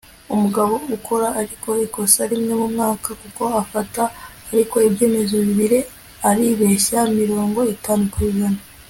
Umugabo 0.33 0.73
ukora 0.95 1.27
ariko 1.41 1.69
ikosa 1.85 2.21
rimwe 2.31 2.51
mumwaka 2.59 3.09
kuko 3.21 3.43
afata 3.61 4.01
ariko 4.53 4.75
ibyemezo 4.87 5.35
bibiri 5.45 5.79
aribeshya 6.29 6.99
mirongo 7.19 7.59
itanu 7.75 8.03
kwijana 8.13 8.59